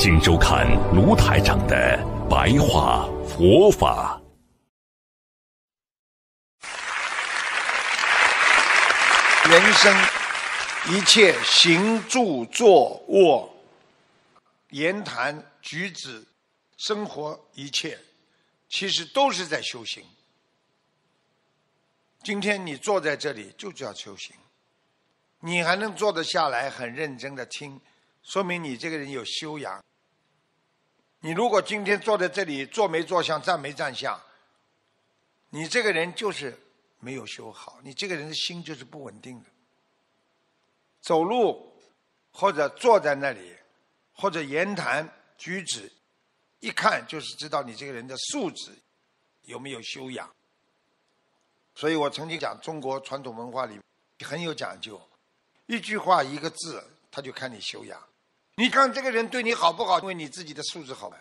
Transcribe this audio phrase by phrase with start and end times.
[0.00, 1.98] 请收看卢台长的
[2.30, 4.22] 白话佛法。
[9.50, 9.92] 人生
[10.88, 13.52] 一切行住坐卧、
[14.70, 16.24] 言谈举止、
[16.76, 17.98] 生活一切，
[18.68, 20.04] 其实都是在修行。
[22.22, 24.36] 今天你坐在这里就叫修行，
[25.40, 27.80] 你还能坐得下来，很认真的听，
[28.22, 29.82] 说明你这个人有修养。
[31.20, 34.20] 你如果今天坐在这里坐没坐相站没站相，
[35.50, 36.56] 你这个人就是
[37.00, 39.46] 没有修好，你这个人的心就是不稳定的。
[41.00, 41.74] 走路
[42.30, 43.56] 或者坐在那里，
[44.12, 45.90] 或者言谈举止，
[46.60, 48.70] 一看就是知道你这个人的素质
[49.42, 50.30] 有没有修养。
[51.74, 53.80] 所以我曾经讲中国传统文化里
[54.24, 55.00] 很有讲究，
[55.66, 58.00] 一句话一个字，他就看你修养。
[58.58, 60.00] 你看这个人对你好不好？
[60.00, 61.16] 因为你自己的素质好呀。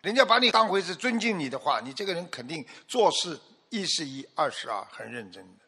[0.00, 5.64] 人家把你当回事，尊敬你的话，你这个人肯定做事一是一，二是二，很认真的，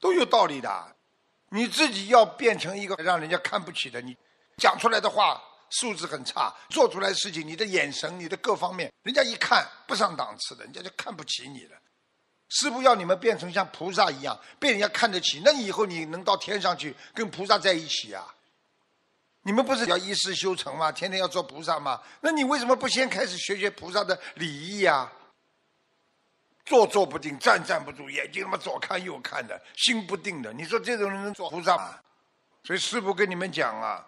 [0.00, 0.96] 都有道理的。
[1.50, 4.16] 你自己要变成一个让人家看不起的，你
[4.56, 11.78] 讲出来的话素质很差，做出来的事情，你的眼神，你的各方面，人家一看不上档次的，人家就看不起你了。
[12.48, 18.34] 师傅要你们变成像菩萨一样，被人家看得起，那你以后你能到天上去跟菩萨在一起啊？
[19.42, 20.92] 你们不是要一世修成吗？
[20.92, 22.00] 天天要做菩萨吗？
[22.20, 25.10] 那你为什么不先开始学学菩萨的礼仪呀？
[26.66, 30.52] 坐坐不定，站站不住，眼睛他妈左看右看的，心不定的。
[30.52, 31.98] 你说这种人能做菩萨吗？
[32.62, 34.06] 所以师父跟你们讲啊，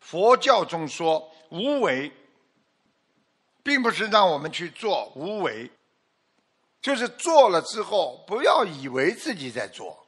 [0.00, 2.12] 佛教中说无为，
[3.62, 5.70] 并不是让我们去做无为，
[6.82, 10.06] 就是做了之后不要以为自己在做，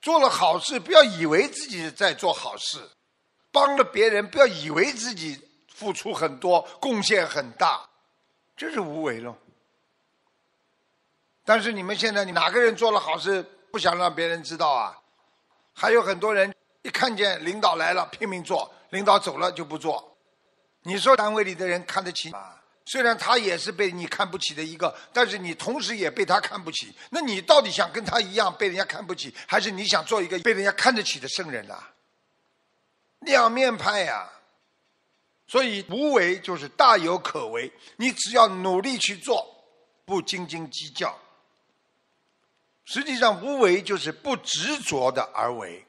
[0.00, 2.88] 做了好事不要以为自己在做好事。
[3.54, 5.40] 帮了别人，不要以为自己
[5.72, 7.88] 付出很多，贡献很大，
[8.56, 9.36] 这是无为喽。
[11.44, 14.98] 但是你们现在，哪个人做了好事不想让别人知道啊？
[15.72, 20.16] 还有很多人一看见领导来了拼命做，领导走了就不做。
[20.82, 22.54] 你说单位里的人看得起吗？
[22.86, 26.92] 虽然他也是被你看不起的一个，但是你同时也被他看不起。
[27.10, 31.78] 那你到底想跟他一样被人家看不起，还是你想做一个被人家看得起的圣人呢？
[33.24, 34.30] 两面派呀，
[35.46, 37.72] 所以无为就是大有可为。
[37.96, 39.46] 你只要努力去做，
[40.04, 41.18] 不斤斤计较。
[42.84, 45.86] 实际上，无为就是不执着的而为。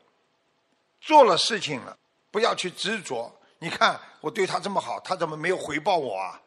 [1.02, 1.98] 做了事情了，
[2.32, 3.32] 不要去执着。
[3.60, 6.42] 你看我对他这么好，他怎么没有回报我啊？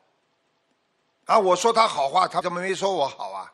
[1.26, 3.52] 啊，我说他好话，他怎么没说我好啊？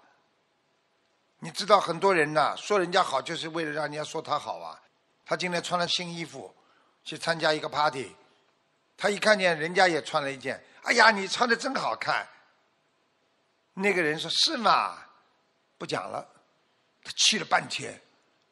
[1.41, 4.81] 你知道很多人呐，说人家好就是为了让人家说他好啊。
[5.27, 6.55] 他今天穿了新衣服。
[7.05, 8.11] 去参加一个 party，
[8.97, 12.27] 他一看见人家也穿了一件，哎呀，你穿的真好看。
[13.75, 14.99] 那个人说：“是吗？”
[15.77, 16.27] 不讲了，
[17.03, 18.01] 他气了半天。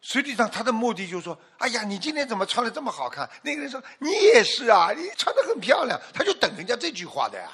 [0.01, 7.51] 实际上他的目的就是说：“哎呀，你今天怎么穿的这么好看？”那个人说：“你也是啊，你穿的很漂亮。”他就等人家这句话的呀。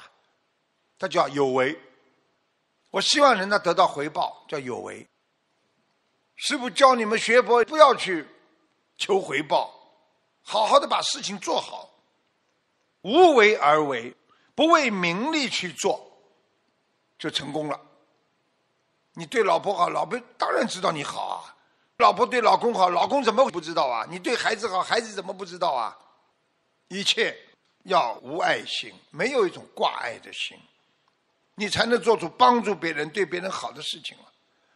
[0.97, 1.79] 他叫有为。
[2.89, 5.07] 我希望人家得到回报，叫有为。
[6.35, 8.27] 师傅教你们学佛，不要去
[8.97, 9.78] 求回报。
[10.49, 11.87] 好好的把事情做好，
[13.03, 14.11] 无为而为，
[14.55, 16.11] 不为名利去做，
[17.19, 17.79] 就成功了。
[19.13, 21.53] 你对老婆好，老婆当然知道你好啊；
[21.99, 24.07] 老婆对老公好，老公怎么不知道啊？
[24.09, 25.95] 你对孩子好，孩子怎么不知道啊？
[26.87, 27.37] 一切
[27.83, 30.57] 要无爱心，没有一种挂碍的心，
[31.53, 34.23] 你才能做出帮助别人、对别人好的事情了。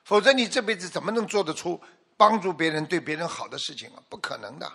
[0.03, 1.81] 否则，你这辈子怎么能做得出
[2.15, 4.03] 帮助别人、对别人好的事情啊？
[4.07, 4.71] 不可能的。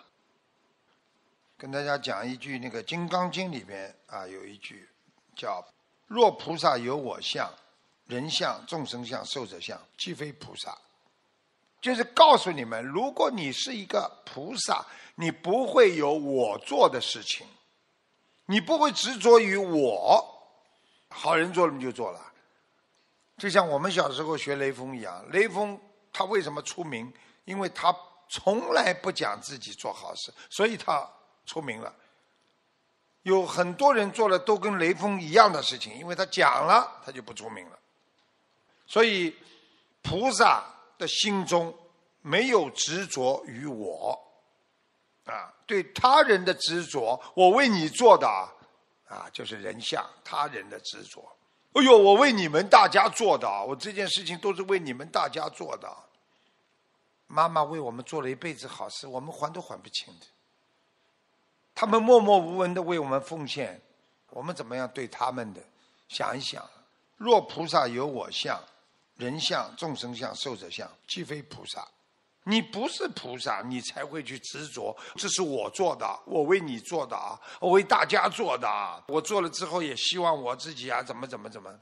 [1.59, 4.89] 跟大家讲一句，那个《金刚经》里面啊，有一句
[5.35, 5.61] 叫
[6.07, 7.53] “若菩萨有我相、
[8.07, 10.79] 人相、众生相、寿者相，即非菩萨”，
[11.83, 17.45] 就是告诉你们，如果你是一个菩萨，你不会有我做的事情，
[18.47, 20.25] 你不会执着于我，
[21.09, 22.33] 好人做了你就做了。
[23.37, 25.77] 就像我们小时候学雷锋一样，雷锋
[26.13, 27.13] 他为什么出名？
[27.47, 27.93] 因为他
[28.29, 31.05] 从来不讲自己做好事，所以他。
[31.49, 31.93] 出名了，
[33.23, 37.79] 有很多人做了都跟雷锋一样的事情，因为他讲了，他就不出名了。
[38.87, 39.35] 所以，
[40.03, 40.63] 菩萨
[40.99, 41.75] 的心中
[42.21, 44.19] 没有执着于我，
[45.25, 48.29] 啊，对他人的执着，我为你做的，
[49.09, 51.25] 啊，就是人相他人的执着。
[51.73, 55.91] 哎呦，我为你们大家做的，我这件事情都是为你们大家做的。
[57.27, 60.27] 妈妈为我们做了一辈子好事，我们还都还不清的。
[61.81, 63.81] 他们默默无闻的为我们奉献，
[64.31, 65.63] 我们怎么样对他们的？
[66.09, 66.69] 想一想，
[67.17, 68.61] 若菩萨有我相。
[69.15, 71.87] 人相、众生相、寿者相，即非菩萨。
[72.43, 74.97] 你不是菩萨，你才会去执着。
[75.15, 79.01] 这是我做的，我为你做的啊，我为大家做的啊。
[79.07, 81.73] 我做了之后，也希望我自己啊，怎么怎么怎么。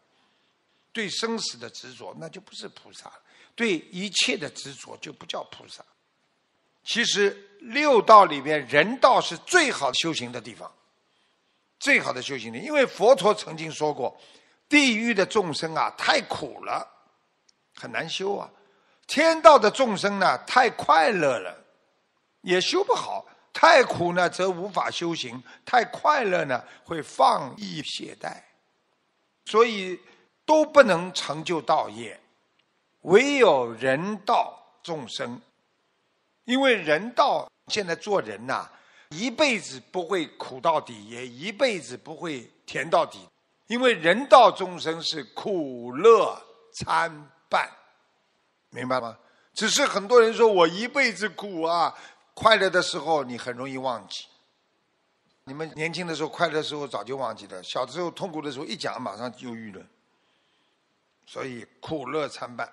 [0.93, 3.09] 对生死的执着，那就不是菩萨；
[3.55, 5.83] 对一切的执着，就不叫菩萨。
[6.87, 10.73] 其实六道里面，人道是最好修行的地方，
[11.81, 12.61] 最好的修行地。
[12.61, 14.17] 因为佛陀曾经说过，
[14.69, 16.93] 地狱的众生啊，太苦了。
[17.79, 18.49] 很难修啊！
[19.07, 21.55] 天道的众生呢，太快乐了，
[22.41, 23.23] 也修不好；
[23.53, 28.33] 太苦呢，则无法修行；太快乐呢，会放逸懈怠，
[29.45, 30.01] 所以
[30.47, 32.19] 都不能成就道业。
[33.03, 35.39] 唯有人道众生，
[36.47, 38.67] 因为人道现在做人呐，
[39.11, 43.21] 一辈子不会苦到底，也一辈子不会甜到底，
[43.67, 47.31] 因为人道众生是苦乐参。
[47.49, 47.71] 半，
[48.71, 49.17] 明白吗？
[49.55, 51.97] 只是很多人说我一辈子苦啊，
[52.35, 54.27] 快乐的时候你很容易忘记。
[55.45, 59.87] 你们年轻的时候快乐的时候早就忘记了，小时候痛苦的时候一讲马上忧郁了。
[61.25, 62.69] 所以苦乐参半，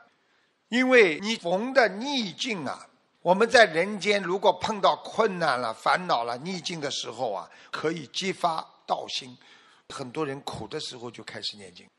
[0.70, 2.88] 因为你逢的逆境啊，
[3.24, 9.36] 我们在人间如果碰到困难了、烦恼了、逆境的时候啊，可以激发道心。
[9.90, 11.90] 很多人苦的时候就开始念经。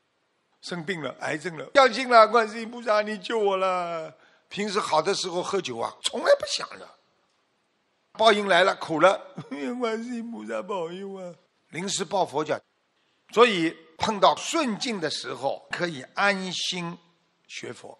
[0.61, 4.15] 生病了，癌症了，相信了，观世音菩萨，你救我了。
[4.49, 6.87] 平时好的时候喝酒啊，从来不想着。
[8.13, 9.19] 报应来了，苦了，
[9.79, 11.33] 观世音菩萨保佑啊！
[11.69, 12.59] 临时抱佛脚，
[13.33, 16.97] 所以碰到顺境的时候，可以安心
[17.47, 17.97] 学佛。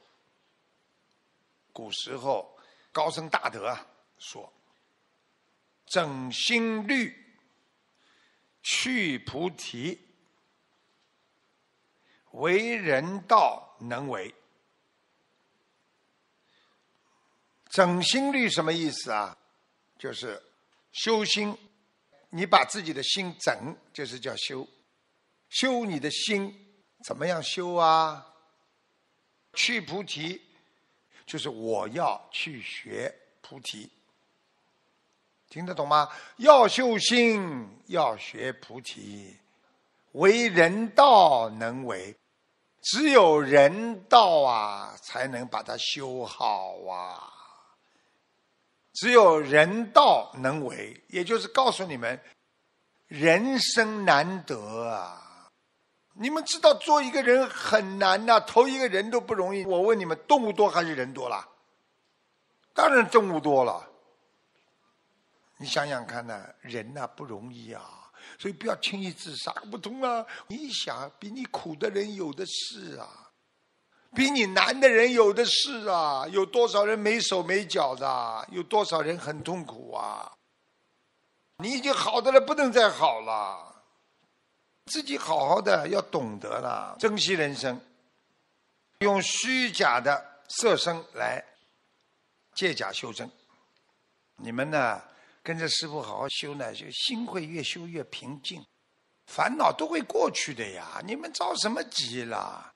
[1.74, 2.55] 古时候
[2.96, 3.78] 高僧大德
[4.18, 4.54] 说
[5.86, 7.14] ：“整心律，
[8.64, 10.00] 去菩提。”
[12.32, 14.34] 为人道能为，
[17.68, 19.38] 整心律什么意思啊？
[20.00, 20.42] 就是
[20.94, 21.58] 修心，
[22.30, 24.66] 你把自己的心整，就是叫修。
[25.50, 28.26] 修你的心，怎么样修啊？
[29.54, 30.45] 去菩提，
[31.26, 33.90] 就是我要去学菩提，
[35.50, 36.10] 听得懂吗？
[36.38, 39.36] 要修心，要学菩提，
[40.12, 42.16] 为人道能为。
[42.82, 47.34] 只有人道啊，才能把它修好啊。
[48.94, 52.22] 只有人道能为，也就是告诉你们，
[53.08, 55.25] 人生难得啊。
[56.18, 59.66] 你们知道做一个人很难呐，投一个人都不容易。
[59.66, 61.46] 我问你们，动物多还是人多了？
[62.74, 63.86] 当然动物多了。
[65.58, 67.84] 你想想看呐，人呐不容易啊。
[68.40, 70.26] 所以不要轻易自杀，不通啊！
[70.48, 73.08] 你想，比你苦的人有的是啊，
[74.16, 76.26] 比你难的人有的是啊。
[76.30, 78.48] 有多少人没手没脚的？
[78.52, 80.32] 有多少人很痛苦啊？
[81.58, 83.75] 你已经好的了，不能再好了。
[84.92, 87.80] 自己好好的，要懂得了，珍惜人生。
[89.00, 91.44] 用虚假的色身来
[92.54, 93.30] 借假修真，
[94.38, 95.02] 你们呢？
[95.44, 98.66] 跟着师傅好好修呢，就心会越修越平静，
[99.28, 101.02] 烦恼都会过去的呀。
[101.06, 102.74] 你们着什么急了？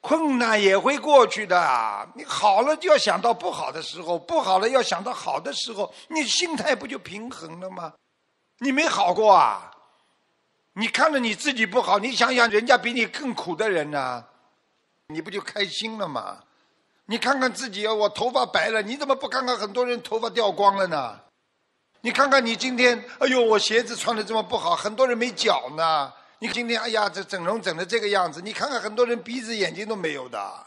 [0.00, 2.08] 困难也会过去的。
[2.14, 7.92] 你好了就要想到不好的时候，不好了要想到好的时候，你心态不就平衡了吗？
[8.58, 9.70] 你没好过啊？
[10.78, 14.24] 你看着你自己不好，你想想人家比你更苦的人呢，
[15.08, 16.38] 你不就开心了吗？
[17.06, 21.18] 你看看自己，我头发白了，你怎么不看看很多人头发掉光了呢？
[22.00, 26.12] 你看看你今天，哎呦，我鞋子穿的这么不好，很多人没脚呢。
[26.38, 30.66] 你今天，哎呀，这整容整的这个样子，你看看很多人鼻子眼睛都没有的，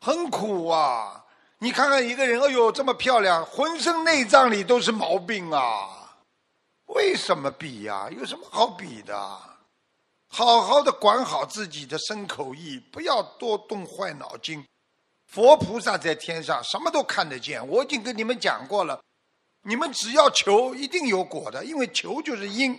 [0.00, 1.24] 很苦啊。
[1.58, 5.93] 你看看一个人，哎呦，这么漂亮，浑身内脏里都是毛病啊。
[6.94, 8.08] 为什么比呀？
[8.10, 9.14] 有什么好比的？
[10.28, 14.64] 好好的管好自己的身口意，不要多动坏脑筋。
[15.26, 17.66] 佛菩萨在天上，什么都看得见。
[17.68, 19.00] 我已经跟你们讲过了。
[19.62, 22.78] 你们只要求，一定有果的，因为求就是因，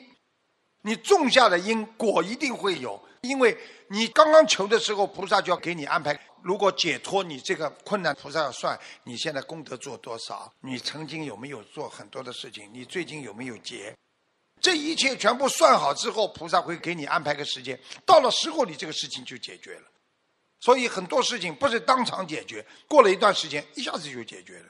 [0.84, 3.58] 你种下的因果一定会有，因为
[3.90, 6.18] 你刚刚求的时候，菩萨就要给你安排。
[6.44, 13.96] 如果解脱你这个困难，菩萨要算你现在功德做多少，你曾经有没有做很多的事情，你最近有没有结，
[14.62, 19.84] 这一切全部算好之后，菩萨会给你安排个时间，到了时候你这个事情就解决了。
[20.60, 24.66] 所以很多事情不是当场解决，过了一段时间，一下子就解决了。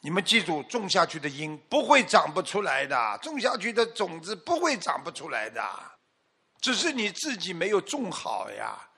[0.00, 5.62] 你们记住，种下去的因不会长不出来的，种下去的种子不会长不出来的，
[6.60, 8.88] 只是你自己没有种好呀。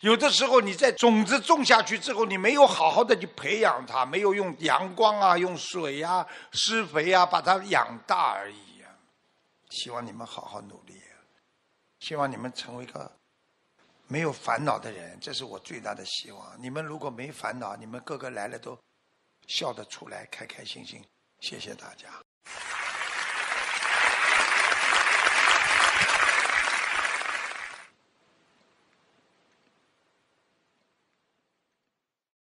[0.00, 8.63] 有的时候你在种子种下去之后，你没有好好的去培养它，没有用阳光啊、用水呀、施肥啊把它养大而已。
[9.74, 11.02] 希望你们好好努力，
[11.98, 13.10] 希望你们成为一个
[14.06, 16.62] 没有烦恼的人，这是我最大的希望。
[16.62, 18.78] 你们如果没烦恼，你们个个来了都
[19.48, 21.04] 笑得出来，开开心心。
[21.40, 22.08] 谢谢大家。